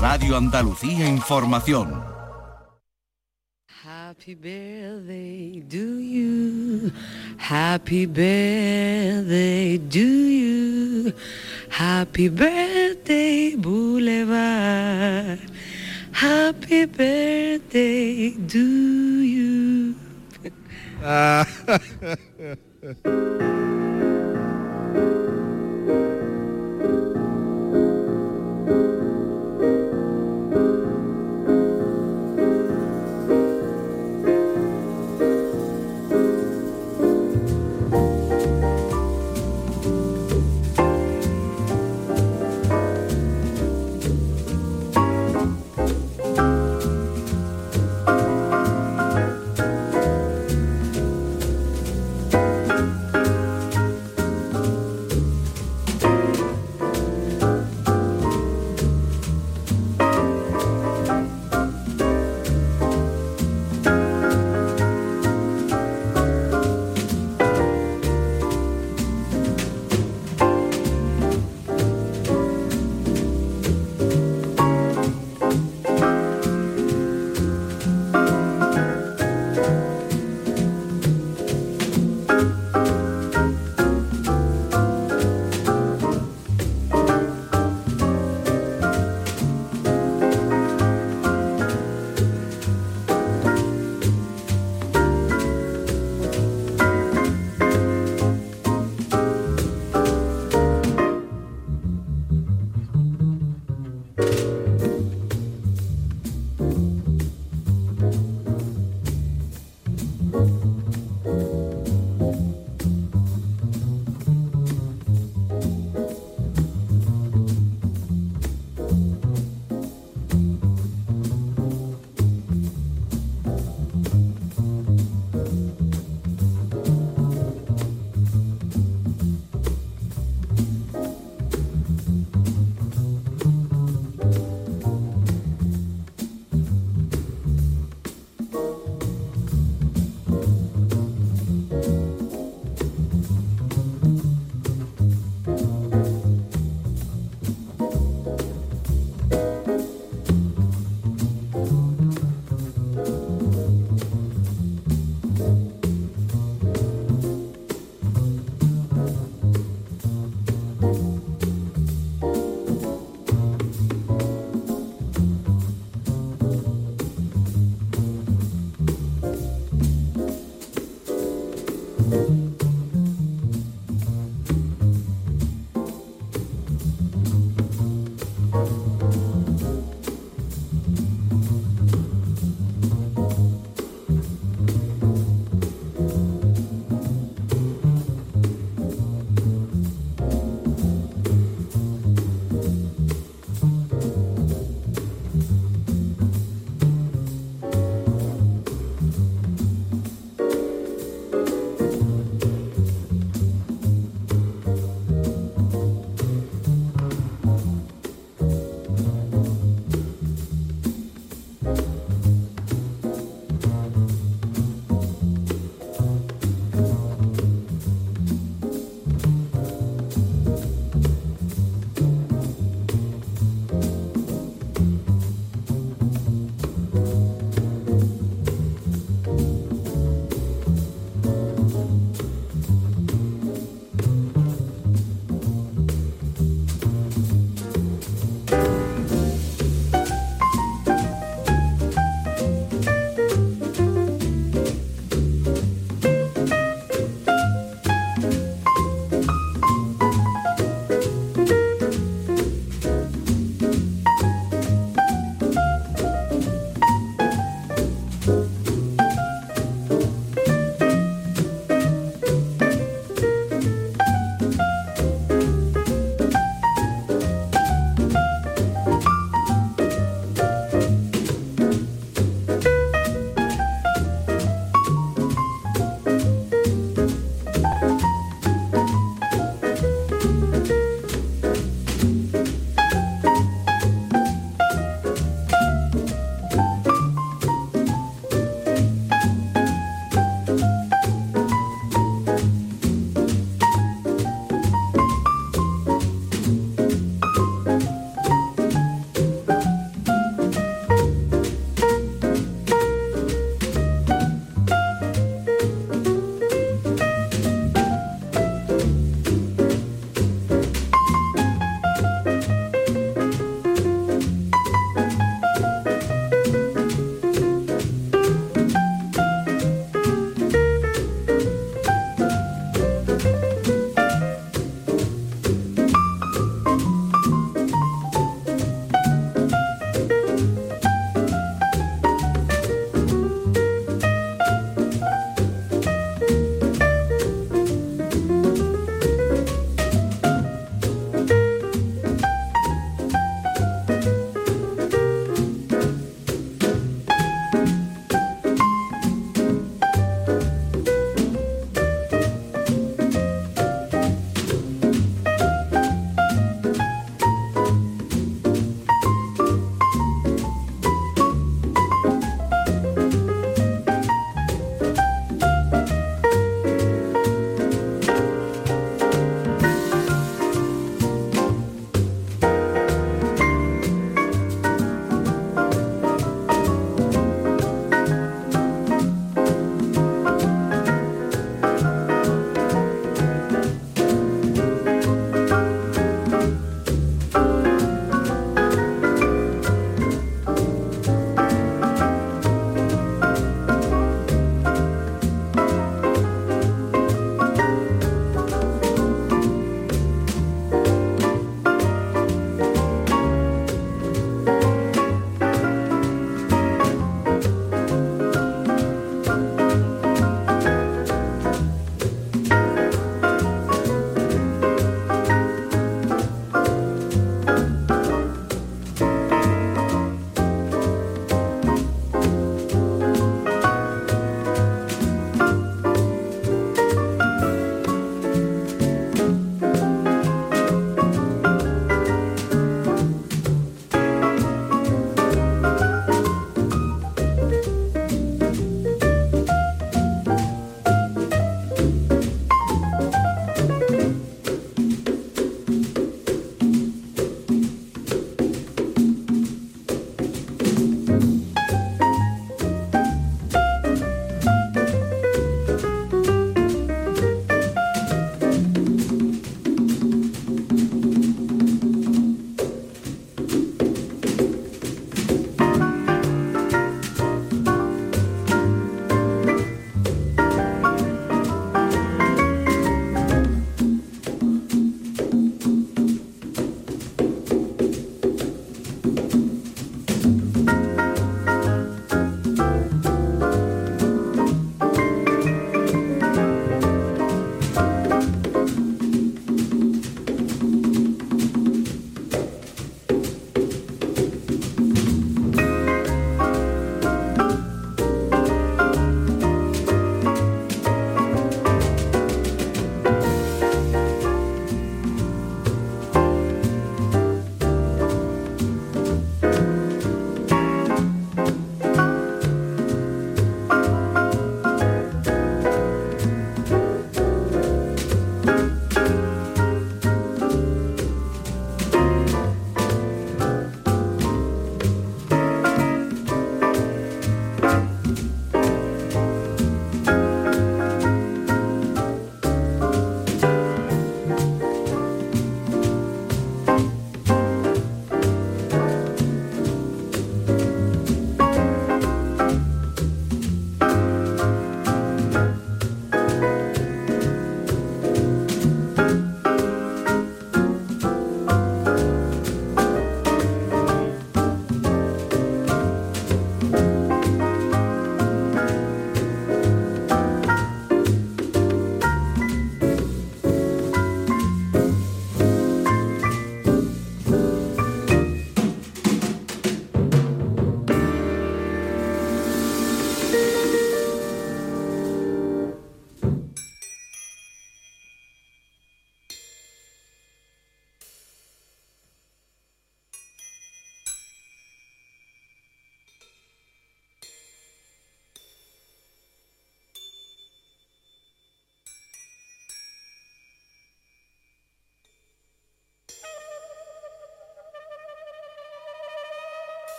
Radio 0.00 0.38
Andalucía 0.38 1.06
Información. 1.06 2.02
Happy 3.84 4.34
birthday 4.34 5.62
do 5.68 6.00
you. 6.00 6.90
Happy 7.36 8.06
birthday 8.06 9.76
do 9.76 10.00
you. 10.00 11.12
Happy 11.68 12.30
birthday 12.30 13.56
Boulevard. 13.56 15.38
Happy 16.12 16.86
birthday 16.86 18.30
do 18.46 19.20
you. 19.20 19.94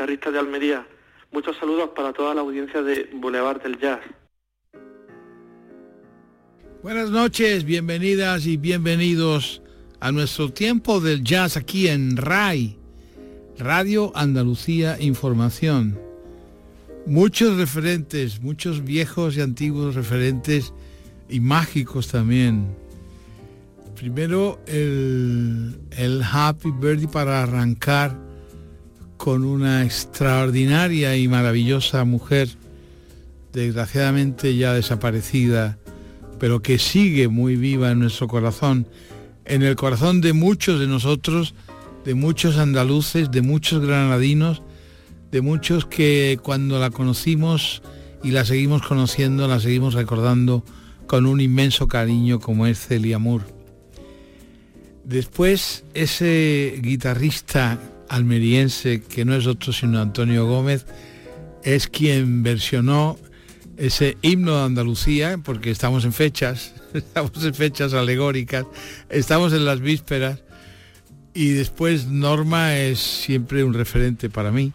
Guitarrista 0.00 0.30
de 0.30 0.38
Almería. 0.38 0.86
Muchos 1.30 1.58
saludos 1.58 1.90
para 1.94 2.14
toda 2.14 2.34
la 2.34 2.40
audiencia 2.40 2.80
de 2.82 3.10
Boulevard 3.12 3.62
del 3.62 3.78
Jazz. 3.78 4.00
Buenas 6.82 7.10
noches, 7.10 7.64
bienvenidas 7.64 8.46
y 8.46 8.56
bienvenidos 8.56 9.60
a 10.00 10.10
nuestro 10.10 10.50
tiempo 10.50 11.00
del 11.00 11.22
jazz 11.22 11.58
aquí 11.58 11.88
en 11.88 12.16
RAI, 12.16 12.78
Radio 13.58 14.10
Andalucía 14.14 14.96
Información. 14.98 16.00
Muchos 17.04 17.58
referentes, 17.58 18.40
muchos 18.40 18.82
viejos 18.82 19.36
y 19.36 19.42
antiguos 19.42 19.96
referentes 19.96 20.72
y 21.28 21.40
mágicos 21.40 22.08
también. 22.08 22.74
Primero 23.96 24.60
el, 24.66 25.78
el 25.90 26.22
Happy 26.22 26.70
Birthday 26.70 27.06
para 27.06 27.42
arrancar 27.42 28.29
con 29.20 29.44
una 29.44 29.84
extraordinaria 29.84 31.14
y 31.14 31.28
maravillosa 31.28 32.06
mujer, 32.06 32.48
desgraciadamente 33.52 34.56
ya 34.56 34.72
desaparecida, 34.72 35.76
pero 36.38 36.62
que 36.62 36.78
sigue 36.78 37.28
muy 37.28 37.56
viva 37.56 37.90
en 37.90 37.98
nuestro 37.98 38.28
corazón, 38.28 38.86
en 39.44 39.62
el 39.62 39.76
corazón 39.76 40.22
de 40.22 40.32
muchos 40.32 40.80
de 40.80 40.86
nosotros, 40.86 41.54
de 42.06 42.14
muchos 42.14 42.56
andaluces, 42.56 43.30
de 43.30 43.42
muchos 43.42 43.84
granadinos, 43.84 44.62
de 45.30 45.42
muchos 45.42 45.84
que 45.84 46.38
cuando 46.42 46.78
la 46.78 46.88
conocimos 46.88 47.82
y 48.24 48.30
la 48.30 48.46
seguimos 48.46 48.80
conociendo, 48.80 49.46
la 49.48 49.60
seguimos 49.60 49.92
recordando 49.92 50.64
con 51.06 51.26
un 51.26 51.42
inmenso 51.42 51.88
cariño 51.88 52.40
como 52.40 52.66
es 52.66 52.86
Celia 52.86 53.18
Moore. 53.18 53.44
Después 55.04 55.84
ese 55.92 56.78
guitarrista 56.80 57.78
almeriense 58.10 59.00
que 59.00 59.24
no 59.24 59.34
es 59.36 59.46
otro 59.46 59.72
sino 59.72 60.00
Antonio 60.00 60.44
Gómez 60.44 60.84
es 61.62 61.86
quien 61.86 62.42
versionó 62.42 63.16
ese 63.76 64.18
himno 64.20 64.58
de 64.58 64.64
Andalucía, 64.64 65.38
porque 65.42 65.70
estamos 65.70 66.04
en 66.04 66.12
fechas, 66.12 66.74
estamos 66.94 67.44
en 67.44 67.54
fechas 67.54 67.94
alegóricas, 67.94 68.66
estamos 69.08 69.52
en 69.52 69.64
las 69.64 69.80
vísperas, 69.80 70.42
y 71.32 71.50
después 71.50 72.06
Norma 72.06 72.76
es 72.76 72.98
siempre 72.98 73.62
un 73.64 73.72
referente 73.72 74.28
para 74.28 74.50
mí, 74.50 74.72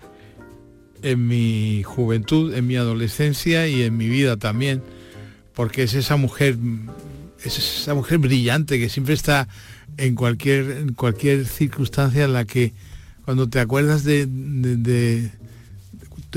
en 1.03 1.27
mi 1.27 1.83
juventud, 1.83 2.53
en 2.55 2.65
mi 2.65 2.77
adolescencia 2.77 3.67
y 3.67 3.83
en 3.83 3.97
mi 3.97 4.07
vida 4.07 4.37
también, 4.37 4.81
porque 5.53 5.83
es 5.83 5.93
esa 5.93 6.15
mujer, 6.15 6.57
es 7.43 7.57
esa 7.59 7.93
mujer 7.93 8.17
brillante 8.17 8.79
que 8.79 8.89
siempre 8.89 9.13
está 9.13 9.47
en 9.97 10.15
cualquier, 10.15 10.71
en 10.71 10.93
cualquier 10.93 11.45
circunstancia 11.45 12.23
en 12.23 12.33
la 12.33 12.45
que 12.45 12.73
cuando 13.25 13.49
te 13.49 13.59
acuerdas 13.59 14.03
de, 14.03 14.27
de, 14.27 15.31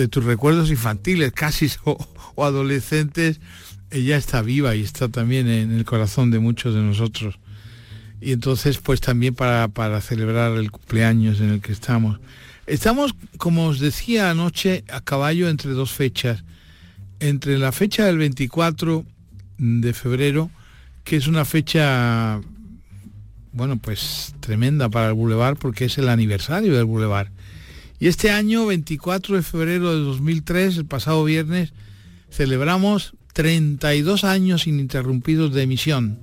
tus 0.09 0.25
recuerdos 0.25 0.71
infantiles 0.71 1.33
casi 1.33 1.71
o, 1.85 1.99
o, 2.35 2.45
adolescentes, 2.45 3.41
ella 3.91 4.17
está 4.17 4.43
viva 4.43 4.75
y 4.75 4.83
está 4.83 5.09
también 5.09 5.49
en 5.49 5.73
el 5.73 5.85
corazón 5.85 6.31
de 6.31 6.39
muchos 6.39 6.75
de 6.75 6.81
nosotros. 6.81 7.39
Y 8.21 8.33
entonces 8.33 8.79
pues 8.79 9.01
también 9.01 9.35
para, 9.35 9.69
para 9.69 10.01
celebrar 10.01 10.53
el 10.57 10.71
cumpleaños 10.71 11.41
en 11.41 11.51
el 11.51 11.61
que 11.61 11.73
estamos. 11.73 12.19
Estamos, 12.67 13.15
como 13.37 13.67
os 13.67 13.81
decía 13.81 14.31
anoche, 14.31 14.85
a 14.89 15.01
caballo 15.01 15.49
entre 15.49 15.73
dos 15.73 15.93
fechas. 15.93 16.43
Entre 17.21 17.59
la 17.59 17.73
fecha 17.73 18.07
del 18.07 18.19
24 18.19 19.05
de 19.59 19.93
febrero, 19.93 20.51
que 21.05 21.17
es 21.17 21.27
una 21.27 21.45
fecha 21.45 22.41
bueno, 23.59 23.77
pues 23.77 24.35
tremenda 24.39 24.89
para 24.89 25.09
el 25.09 25.15
Boulevard 25.15 25.59
porque 25.59 25.87
es 25.87 25.99
el 25.99 26.09
aniversario 26.09 26.75
del 26.75 26.85
Boulevard. 26.85 27.29
Y 27.99 28.07
este 28.07 28.31
año, 28.31 28.65
24 28.67 29.35
de 29.35 29.43
febrero 29.43 29.93
de 29.93 30.01
2003, 30.01 30.79
el 30.79 30.87
pasado 30.87 31.25
viernes, 31.25 31.73
celebramos 32.31 33.15
32 33.35 34.23
años 34.23 34.69
ininterrumpidos 34.69 35.53
de 35.53 35.63
emisión. 35.63 36.21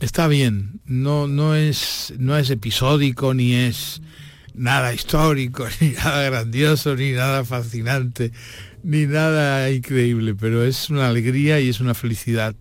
Está 0.00 0.26
bien, 0.26 0.80
no, 0.84 1.28
no, 1.28 1.54
es, 1.54 2.12
no 2.18 2.36
es 2.36 2.50
episódico, 2.50 3.34
ni 3.34 3.54
es 3.54 4.02
nada 4.54 4.92
histórico, 4.92 5.68
ni 5.80 5.90
nada 5.90 6.24
grandioso, 6.24 6.96
ni 6.96 7.12
nada 7.12 7.44
fascinante, 7.44 8.32
ni 8.82 9.06
nada 9.06 9.70
increíble, 9.70 10.34
pero 10.34 10.64
es 10.64 10.90
una 10.90 11.06
alegría 11.06 11.60
y 11.60 11.68
es 11.68 11.78
una 11.78 11.94
felicidad 11.94 12.56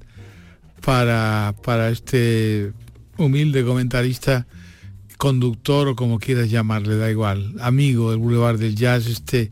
para, 0.81 1.55
para 1.63 1.89
este 1.89 2.73
humilde 3.17 3.63
comentarista, 3.63 4.47
conductor 5.17 5.87
o 5.87 5.95
como 5.95 6.19
quieras 6.19 6.49
llamarle, 6.49 6.95
da 6.97 7.09
igual, 7.09 7.55
amigo 7.59 8.11
del 8.11 8.19
Boulevard 8.19 8.59
del 8.59 8.75
Jazz, 8.75 9.07
este, 9.07 9.51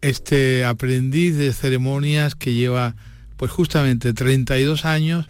este 0.00 0.64
aprendiz 0.64 1.36
de 1.36 1.52
ceremonias 1.52 2.34
que 2.34 2.54
lleva 2.54 2.96
pues 3.36 3.50
justamente 3.50 4.12
32 4.12 4.84
años 4.84 5.28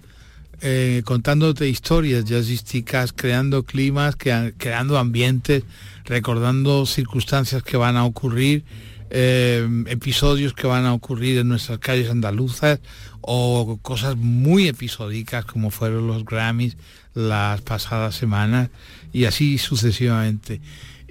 eh, 0.62 1.00
contándote 1.06 1.68
historias 1.68 2.26
jazzísticas, 2.26 3.14
creando 3.14 3.62
climas, 3.62 4.14
creando 4.16 4.98
ambientes, 4.98 5.64
recordando 6.04 6.84
circunstancias 6.84 7.62
que 7.62 7.78
van 7.78 7.96
a 7.96 8.04
ocurrir, 8.04 8.64
eh, 9.10 9.66
episodios 9.86 10.52
que 10.52 10.66
van 10.66 10.86
a 10.86 10.94
ocurrir 10.94 11.38
en 11.38 11.48
nuestras 11.48 11.78
calles 11.78 12.10
andaluzas 12.10 12.80
o 13.20 13.78
cosas 13.82 14.16
muy 14.16 14.68
episódicas 14.68 15.44
como 15.44 15.70
fueron 15.70 16.06
los 16.06 16.24
Grammys 16.24 16.76
las 17.14 17.60
pasadas 17.60 18.14
semanas 18.14 18.70
y 19.12 19.24
así 19.24 19.58
sucesivamente. 19.58 20.60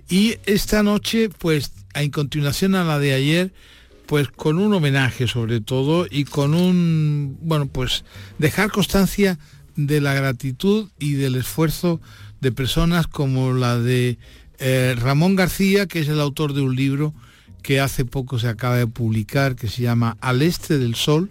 Y 0.09 0.37
esta 0.45 0.81
noche, 0.81 1.29
pues, 1.29 1.71
en 1.93 2.09
continuación 2.09 2.75
a 2.75 2.83
la 2.83 2.99
de 2.99 3.13
ayer, 3.13 3.53
pues 4.07 4.27
con 4.29 4.57
un 4.57 4.73
homenaje 4.73 5.27
sobre 5.27 5.61
todo 5.61 6.07
y 6.09 6.23
con 6.23 6.55
un, 6.55 7.37
bueno, 7.41 7.67
pues 7.67 8.03
dejar 8.39 8.71
constancia 8.71 9.37
de 9.75 10.01
la 10.01 10.15
gratitud 10.15 10.89
y 10.97 11.13
del 11.13 11.35
esfuerzo 11.35 12.01
de 12.41 12.51
personas 12.51 13.05
como 13.05 13.53
la 13.53 13.77
de 13.77 14.17
eh, 14.57 14.95
Ramón 14.97 15.35
García, 15.35 15.85
que 15.85 15.99
es 15.99 16.07
el 16.07 16.19
autor 16.19 16.53
de 16.53 16.61
un 16.61 16.75
libro 16.75 17.13
que 17.61 17.79
hace 17.79 18.05
poco 18.05 18.39
se 18.39 18.47
acaba 18.47 18.77
de 18.77 18.87
publicar, 18.87 19.55
que 19.55 19.67
se 19.67 19.83
llama 19.83 20.17
Al 20.21 20.41
Este 20.41 20.77
del 20.77 20.95
Sol, 20.95 21.29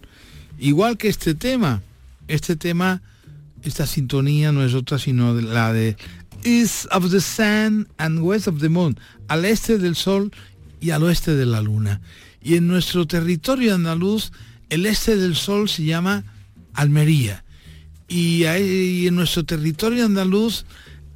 igual 0.59 0.99
que 0.99 1.09
este 1.09 1.35
tema. 1.35 1.83
Este 2.29 2.57
tema, 2.57 3.01
esta 3.63 3.87
sintonía 3.87 4.53
no 4.53 4.63
es 4.63 4.75
otra 4.75 4.99
sino 4.99 5.35
la 5.35 5.73
de 5.73 5.97
East 6.45 6.87
of 6.93 7.11
the 7.11 7.21
Sun 7.21 7.89
and 7.97 8.21
West 8.21 8.49
of 8.49 8.61
the 8.61 8.69
Moon, 8.69 8.99
al 9.29 9.45
este 9.45 9.79
del 9.79 9.97
Sol 9.97 10.31
y 10.81 10.91
al 10.91 11.03
oeste 11.03 11.35
de 11.35 11.47
la 11.47 11.61
Luna. 11.63 12.01
Y 12.43 12.57
en 12.57 12.69
nuestro 12.69 13.07
territorio 13.07 13.75
andaluz, 13.75 14.33
el 14.71 14.87
este 14.87 15.17
del 15.17 15.35
sol 15.35 15.69
se 15.69 15.85
llama 15.85 16.25
Almería. 16.75 17.45
Y, 18.07 18.45
en 18.45 19.15
nuestro 19.17 19.45
territorio 19.45 20.07
andaluz, 20.07 20.65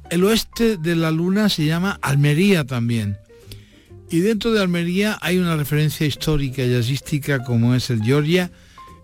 el 0.09 0.23
oeste 0.25 0.77
de 0.77 0.95
la 0.95 1.11
luna 1.11 1.49
se 1.49 1.65
llama 1.65 1.97
Almería 2.01 2.65
también. 2.65 3.17
Y 4.13 4.19
dentro 4.19 4.51
de 4.51 4.61
Almería 4.61 5.17
hay 5.21 5.39
una 5.39 5.55
referencia 5.55 6.05
histórica 6.05 6.63
jazzística 6.63 7.43
como 7.43 7.73
es 7.73 7.89
el 7.89 8.03
Georgia. 8.03 8.51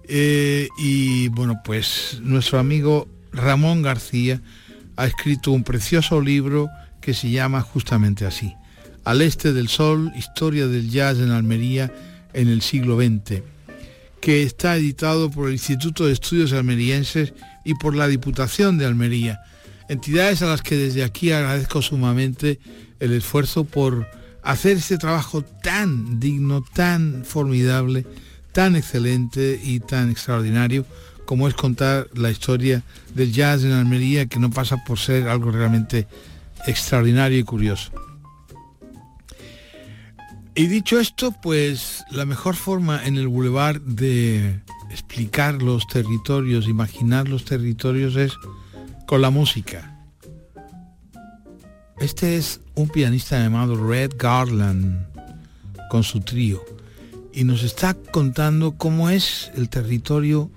Eh, 0.08 0.68
y 0.78 1.30
bueno, 1.30 1.62
pues 1.66 2.20
nuestro 2.22 2.60
amigo 2.60 3.08
Ramón 3.34 3.82
García 3.82 4.40
ha 4.98 5.08
escrito 5.08 5.50
un 5.50 5.64
precioso 5.64 6.22
libro 6.22 6.70
que 7.02 7.16
se 7.16 7.32
llama 7.32 7.62
justamente 7.62 8.28
así. 8.28 8.54
Al 9.04 9.24
este 9.24 9.52
del 9.52 9.68
sol, 9.68 10.12
historia 10.16 10.68
del 10.68 10.92
jazz 10.92 11.18
en 11.18 11.32
Almería 11.32 11.92
en 12.34 12.48
el 12.48 12.62
siglo 12.62 12.96
XX, 12.96 13.42
que 14.22 14.44
está 14.44 14.78
editado 14.78 15.32
por 15.32 15.48
el 15.48 15.54
Instituto 15.54 16.06
de 16.06 16.14
Estudios 16.14 16.54
Almerienses 16.54 17.34
y 17.66 17.74
por 17.74 17.96
la 17.96 18.08
Diputación 18.08 18.78
de 18.78 18.86
Almería, 18.86 19.40
entidades 19.90 20.44
a 20.44 20.46
las 20.46 20.62
que 20.62 20.76
desde 20.76 21.04
aquí 21.04 21.32
agradezco 21.32 21.82
sumamente 21.82 22.60
el 23.00 23.14
esfuerzo 23.14 23.64
por 23.64 24.19
hacer 24.44 24.78
este 24.78 24.98
trabajo 24.98 25.42
tan 25.42 26.20
digno, 26.20 26.64
tan 26.74 27.24
formidable, 27.26 28.06
tan 28.52 28.76
excelente 28.76 29.60
y 29.64 29.80
tan 29.80 30.10
extraordinario 30.10 30.86
como 31.26 31.48
es 31.48 31.54
contar 31.54 32.08
la 32.16 32.32
historia 32.32 32.82
del 33.14 33.32
jazz 33.32 33.64
en 33.64 33.72
Almería, 33.72 34.26
que 34.26 34.40
no 34.40 34.50
pasa 34.50 34.84
por 34.84 34.98
ser 34.98 35.28
algo 35.28 35.52
realmente 35.52 36.08
extraordinario 36.66 37.38
y 37.38 37.44
curioso. 37.44 37.92
Y 40.56 40.66
dicho 40.66 41.00
esto, 41.00 41.32
pues 41.42 42.04
la 42.10 42.26
mejor 42.26 42.56
forma 42.56 43.06
en 43.06 43.18
el 43.18 43.28
bulevar 43.28 43.80
de 43.80 44.60
explicar 44.90 45.62
los 45.62 45.88
territorios, 45.88 46.68
imaginar 46.68 47.30
los 47.30 47.46
territorios 47.46 48.16
es 48.16 48.34
con 49.06 49.22
la 49.22 49.30
música. 49.30 50.00
Este 52.00 52.38
es 52.38 52.60
un 52.80 52.88
pianista 52.88 53.38
llamado 53.38 53.76
Red 53.76 54.14
Garland 54.18 55.06
con 55.90 56.04
su 56.04 56.22
trío 56.22 56.64
y 57.34 57.44
nos 57.44 57.64
está 57.64 57.94
contando 57.94 58.78
cómo 58.78 59.10
es 59.10 59.52
el 59.56 59.68
territorio 59.68 60.50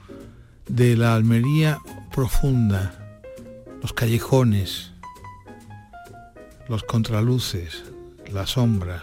de 0.69 0.97
la 0.97 1.17
Almería 1.17 1.79
profunda, 2.15 2.95
los 3.83 3.93
callejones, 3.93 4.93
los 6.69 6.85
contraluces, 6.85 7.83
las 8.33 8.51
sombras 8.51 9.03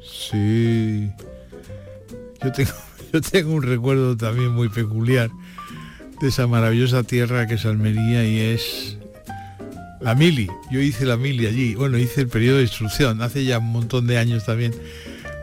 Sí. 0.00 1.10
Yo 2.42 2.52
tengo, 2.52 2.72
yo 3.12 3.20
tengo 3.20 3.52
un 3.52 3.62
recuerdo 3.62 4.16
también 4.16 4.50
muy 4.52 4.70
peculiar 4.70 5.30
de 6.20 6.28
esa 6.28 6.46
maravillosa 6.46 7.02
tierra 7.02 7.46
que 7.46 7.54
es 7.54 7.66
Almería 7.66 8.24
y 8.24 8.38
es 8.38 8.95
la 10.06 10.14
mili. 10.14 10.48
Yo 10.70 10.80
hice 10.80 11.04
la 11.04 11.16
mili 11.16 11.46
allí. 11.46 11.74
Bueno, 11.74 11.98
hice 11.98 12.20
el 12.20 12.28
periodo 12.28 12.58
de 12.58 12.62
instrucción 12.62 13.20
hace 13.22 13.44
ya 13.44 13.58
un 13.58 13.72
montón 13.72 14.06
de 14.06 14.18
años 14.18 14.46
también. 14.46 14.72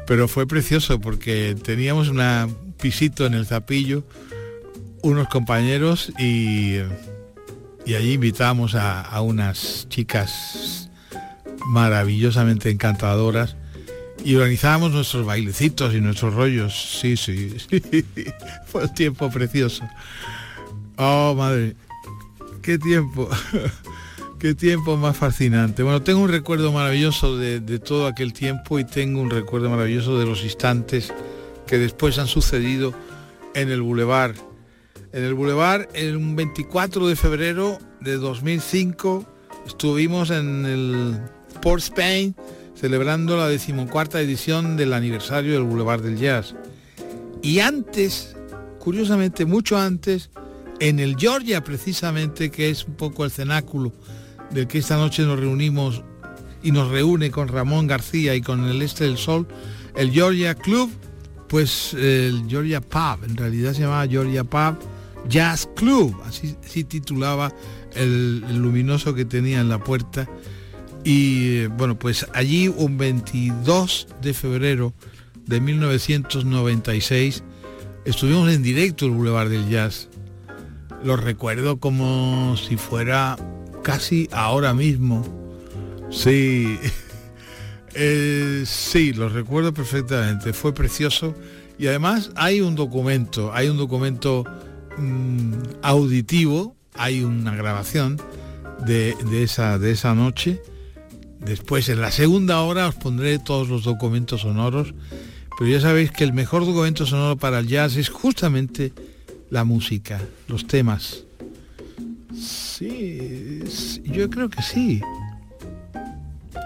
Pero 0.08 0.30
fue 0.30 0.48
precioso 0.48 1.02
porque 1.02 1.54
teníamos 1.62 2.08
un 2.08 2.56
pisito 2.82 3.26
en 3.26 3.34
el 3.34 3.46
Zapillo, 3.46 4.06
unos 5.02 5.28
compañeros 5.28 6.14
y, 6.18 6.78
y 7.86 7.96
allí 7.96 8.14
invitábamos 8.14 8.74
a, 8.76 9.02
a 9.02 9.20
unas 9.20 9.88
chicas 9.90 10.90
maravillosamente 11.66 12.70
encantadoras 12.70 13.58
y 14.24 14.36
organizábamos 14.36 14.94
nuestros 14.94 15.26
bailecitos 15.26 15.94
y 15.94 16.00
nuestros 16.00 16.34
rollos. 16.34 17.00
Sí, 17.02 17.18
sí, 17.18 17.54
Fue 18.68 18.84
un 18.84 18.94
tiempo 18.94 19.30
precioso. 19.30 19.84
Oh, 20.96 21.36
madre. 21.38 21.76
Qué 22.62 22.78
tiempo. 22.78 23.30
Qué 24.44 24.56
tiempo 24.56 24.98
más 24.98 25.16
fascinante. 25.16 25.84
Bueno, 25.84 26.02
tengo 26.02 26.20
un 26.20 26.28
recuerdo 26.28 26.74
maravilloso 26.74 27.38
de, 27.38 27.62
todo 27.80 28.08
aquel 28.08 28.34
tiempo 28.34 28.78
y 28.78 28.84
tengo 28.84 29.22
un 29.22 29.30
recuerdo 29.30 29.70
maravilloso 29.70 30.20
de 30.20 30.26
los 30.26 30.44
instantes 30.44 31.14
que 31.66 31.78
después 31.78 32.20
han 32.20 32.28
sucedido 32.28 32.94
en 33.56 33.72
el 33.72 33.82
Boulevard. 33.82 34.36
En 35.14 35.24
el 35.24 35.34
Boulevard, 35.34 35.88
el 35.94 36.18
24 36.18 37.08
de 37.08 37.16
febrero 37.16 37.80
de 38.02 38.18
2005, 38.18 39.26
estuvimos 39.66 40.30
en 40.30 40.66
el 40.66 41.22
Port 41.62 41.82
Spain 41.82 42.36
celebrando 42.76 43.38
la 43.38 43.48
decimocuarta 43.48 44.20
edición 44.20 44.76
del 44.76 44.92
aniversario 44.92 45.54
del 45.54 45.64
Boulevard 45.64 46.02
del 46.02 46.18
Jazz. 46.18 46.54
Y 47.42 47.60
antes, 47.60 48.36
curiosamente, 48.78 49.46
mucho 49.46 49.78
antes, 49.78 50.32
en 50.82 51.00
el 51.00 51.16
Georgia 51.16 51.64
precisamente, 51.64 52.52
que 52.52 52.70
es 52.70 52.84
un 52.84 52.96
poco 52.96 53.24
el 53.24 53.32
cenáculo 53.32 53.94
del 54.54 54.68
que 54.68 54.80
esta 54.80 54.98
noche 54.98 55.24
nos 55.24 55.40
reunimos 55.40 56.04
y 56.62 56.72
nos 56.72 56.90
reúne 56.90 57.32
con 57.32 57.48
Ramón 57.48 57.88
García 57.88 58.36
y 58.36 58.42
con 58.42 58.66
el 58.66 58.82
Este 58.82 59.04
del 59.04 59.18
Sol, 59.18 59.48
el 59.96 60.12
Georgia 60.12 60.56
Club, 60.56 60.92
pues 61.50 61.94
el 61.94 62.46
Georgia 62.48 62.82
Pub, 62.82 63.24
en 63.26 63.36
realidad 63.36 63.74
se 63.74 63.82
llamaba 63.82 64.08
Georgia 64.08 64.44
Pub 64.44 64.78
Jazz 65.28 65.70
Club, 65.76 66.16
así, 66.26 66.84
titulaba 66.84 67.54
el, 67.96 68.44
el 68.50 68.58
luminoso 68.58 69.14
que 69.14 69.26
tenía 69.26 69.62
en 69.62 69.70
la 69.70 69.80
puerta 69.80 70.28
y 71.04 71.68
bueno, 71.68 71.98
pues 71.98 72.26
allí 72.34 72.68
un 72.68 72.98
22 72.98 74.08
de 74.22 74.34
febrero 74.34 74.94
de 75.46 75.60
1996 75.60 77.44
estuvimos 78.06 78.50
en 78.52 78.64
directo 78.64 79.06
el 79.06 79.12
Boulevard 79.12 79.50
del 79.50 79.70
Jazz. 79.70 80.10
Lo 81.04 81.18
recuerdo 81.18 81.80
como 81.80 82.56
si 82.56 82.78
fuera 82.78 83.36
casi 83.84 84.28
ahora 84.32 84.74
mismo. 84.74 85.24
Sí, 86.10 86.80
eh, 87.94 88.64
sí, 88.66 89.14
lo 89.14 89.30
recuerdo 89.30 89.74
perfectamente. 89.74 90.54
Fue 90.54 90.74
precioso 90.74 91.36
y 91.78 91.88
además 91.88 92.32
hay 92.36 92.62
un 92.62 92.76
documento, 92.76 93.54
hay 93.54 93.70
un 93.70 93.78
documento 93.78 94.46
mm, 94.98 95.54
auditivo, 95.82 96.76
hay 96.96 97.24
una 97.24 97.56
grabación 97.56 98.20
de, 98.86 99.16
de, 99.30 99.44
esa, 99.44 99.78
de 99.78 99.92
esa 99.92 100.16
noche 100.16 100.62
Después, 101.46 101.90
en 101.90 102.00
la 102.00 102.12
segunda 102.12 102.62
hora, 102.62 102.88
os 102.88 102.96
pondré 102.96 103.38
todos 103.38 103.68
los 103.68 103.84
documentos 103.84 104.42
sonoros, 104.42 104.94
pero 105.58 105.70
ya 105.70 105.82
sabéis 105.82 106.12
que 106.12 106.24
el 106.24 106.32
mejor 106.32 106.66
documento 106.66 107.06
sonoro 107.06 107.38
para 107.38 107.60
el 107.60 107.68
jazz 107.68 107.98
es 107.98 108.10
justamente 108.10 108.94
la 109.50 109.66
música, 109.66 110.22
los 110.48 110.68
temas. 110.68 111.26
Sí, 112.36 113.62
yo 114.04 114.30
creo 114.30 114.50
que 114.50 114.62
sí. 114.62 115.02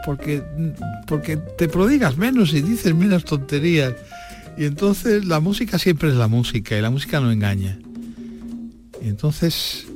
Porque, 0.05 0.43
porque 1.05 1.37
te 1.37 1.67
prodigas 1.67 2.17
menos 2.17 2.53
y 2.53 2.61
dices 2.61 2.95
menos 2.95 3.25
tonterías. 3.25 3.93
Y 4.57 4.65
entonces 4.65 5.25
la 5.25 5.39
música 5.39 5.77
siempre 5.77 6.09
es 6.09 6.15
la 6.15 6.27
música 6.27 6.77
y 6.77 6.81
la 6.81 6.89
música 6.89 7.19
no 7.19 7.31
engaña. 7.31 7.77
Y 9.01 9.09
entonces 9.09 9.87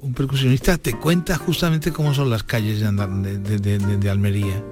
un 0.00 0.12
percusionista 0.12 0.76
te 0.76 0.94
cuenta 0.94 1.36
justamente 1.36 1.92
cómo 1.92 2.14
son 2.14 2.30
las 2.30 2.42
calles 2.42 2.80
de, 2.80 4.10
Almería. 4.10 4.62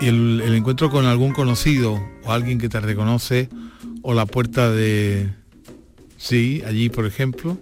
Y 0.00 0.06
el, 0.06 0.54
encuentro 0.54 0.90
con 0.90 1.06
algún 1.06 1.32
conocido 1.32 2.00
o 2.24 2.32
alguien 2.32 2.58
que 2.58 2.68
te 2.68 2.80
reconoce 2.80 3.48
o 4.02 4.14
la 4.14 4.26
puerta 4.26 4.70
de, 4.70 5.30
Sí, 6.22 6.62
allí 6.64 6.88
por 6.88 7.04
ejemplo. 7.04 7.58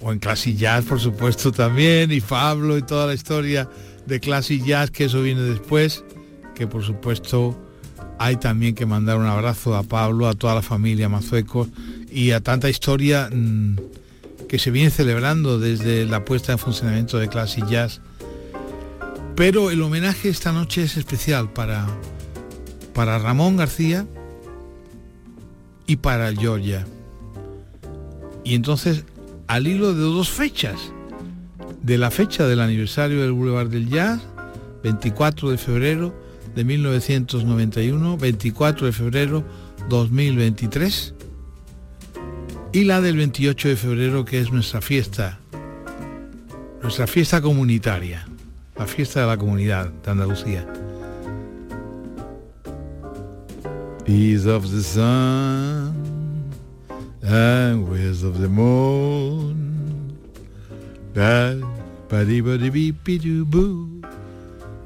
O 0.00 0.12
en 0.12 0.18
Classic 0.18 0.56
Jazz, 0.56 0.84
por 0.84 1.00
supuesto, 1.00 1.52
también. 1.52 2.12
Y 2.12 2.20
Pablo 2.20 2.76
y 2.76 2.82
toda 2.82 3.06
la 3.06 3.14
historia 3.14 3.68
de 4.06 4.20
Classic 4.20 4.62
Jazz, 4.64 4.90
que 4.90 5.04
eso 5.04 5.22
viene 5.22 5.42
después. 5.42 6.04
Que 6.54 6.66
por 6.66 6.84
supuesto 6.84 7.58
hay 8.18 8.36
también 8.36 8.74
que 8.74 8.86
mandar 8.86 9.16
un 9.18 9.26
abrazo 9.26 9.74
a 9.74 9.82
Pablo, 9.82 10.28
a 10.28 10.34
toda 10.34 10.54
la 10.54 10.62
familia 10.62 11.08
Mazuecos 11.08 11.68
y 12.10 12.30
a 12.30 12.40
tanta 12.40 12.68
historia 12.68 13.28
mm, 13.32 13.76
que 14.48 14.58
se 14.58 14.70
viene 14.70 14.90
celebrando 14.90 15.58
desde 15.58 16.06
la 16.06 16.24
puesta 16.24 16.52
en 16.52 16.58
funcionamiento 16.58 17.18
de 17.18 17.28
Classic 17.28 17.66
Jazz. 17.66 18.00
Pero 19.34 19.70
el 19.70 19.82
homenaje 19.82 20.28
esta 20.28 20.52
noche 20.52 20.84
es 20.84 20.96
especial 20.96 21.52
para, 21.52 21.86
para 22.92 23.18
Ramón 23.18 23.56
García 23.56 24.06
y 25.86 25.96
para 25.96 26.32
Georgia. 26.32 26.86
Y 28.44 28.54
entonces, 28.54 29.04
al 29.54 29.68
hilo 29.68 29.94
de 29.94 30.00
dos 30.00 30.30
fechas, 30.30 30.92
de 31.80 31.96
la 31.96 32.10
fecha 32.10 32.44
del 32.48 32.58
aniversario 32.58 33.22
del 33.22 33.30
Boulevard 33.30 33.68
del 33.68 33.88
Jazz, 33.88 34.20
24 34.82 35.48
de 35.50 35.58
febrero 35.58 36.12
de 36.56 36.64
1991, 36.64 38.16
24 38.16 38.86
de 38.86 38.92
febrero 38.92 39.44
2023, 39.88 41.14
y 42.72 42.82
la 42.82 43.00
del 43.00 43.16
28 43.16 43.68
de 43.68 43.76
febrero, 43.76 44.24
que 44.24 44.40
es 44.40 44.50
nuestra 44.50 44.80
fiesta, 44.80 45.38
nuestra 46.82 47.06
fiesta 47.06 47.40
comunitaria, 47.40 48.26
la 48.76 48.88
fiesta 48.88 49.20
de 49.20 49.26
la 49.28 49.36
comunidad 49.36 49.88
de 49.88 50.10
Andalucía. 50.10 50.66
Peace 54.04 54.50
of 54.50 54.68
the 54.68 54.82
sun 54.82 55.83
and 57.24 57.88
ways 57.88 58.22
of 58.22 58.40
the 58.40 58.48
moon. 58.48 59.56
Ba 61.14 61.56
ba 62.08 62.24
dee 62.24 62.40
ba 62.40 62.58
dee 62.58 62.70
beep 62.70 63.04
be 63.04 63.18
doo 63.18 63.44
boo. 63.44 64.02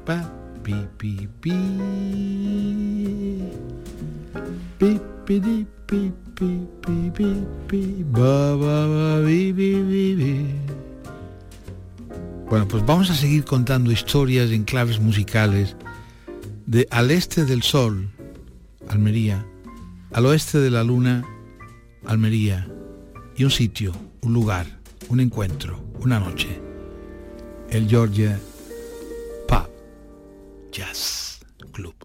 Ba 0.05 0.23
beep 0.63 0.87
beep 0.97 1.29
beep. 1.41 1.55
Beep 4.79 5.01
be 5.25 5.39
dee 5.39 5.65
beep 5.87 6.15
beep 6.35 6.67
beep 6.85 7.11
beep 7.17 7.43
beep. 7.67 8.05
Ba 8.15 8.55
ba 8.55 8.87
ba 8.87 9.21
beep 9.25 9.55
beep 9.55 9.83
beep 9.89 10.17
beep. 10.17 10.69
Bueno, 12.49 12.67
pues 12.67 12.83
vamos 12.83 13.11
a 13.11 13.15
seguir 13.15 13.43
contando 13.45 13.91
historias 13.91 14.49
en 14.49 14.63
claves 14.63 14.99
musicales 14.99 15.75
de 16.65 16.87
Al 16.89 17.11
Este 17.11 17.45
del 17.45 17.61
Sol, 17.61 18.09
Almería, 18.87 19.45
al 20.11 20.25
oeste 20.25 20.57
de 20.57 20.71
la 20.71 20.83
Luna, 20.83 21.23
Almería, 22.05 22.67
y 23.35 23.43
un 23.43 23.51
sitio, 23.51 23.93
un 24.21 24.33
lugar, 24.33 24.65
un 25.09 25.19
encuentro, 25.19 25.83
una 25.99 26.19
noche, 26.19 26.59
el 27.69 27.87
Georgia 27.87 28.39
Pub 29.47 29.69
Jazz 30.71 31.39
Club. 31.71 31.95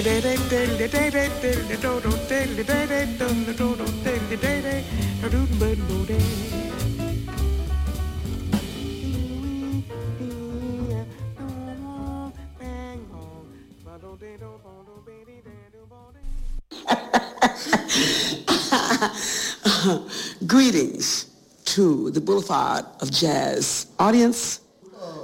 Greetings 20.46 21.26
to 21.66 22.10
the 22.10 22.22
Boulevard 22.22 22.86
of 23.00 23.10
Jazz 23.10 23.88
audience. 23.98 24.60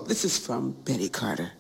This 0.07 0.27
is 0.27 0.39
from 0.39 0.73
Betty 0.85 1.09
Carter. 1.09 1.56